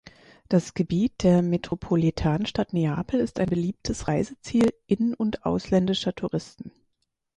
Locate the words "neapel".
2.73-3.19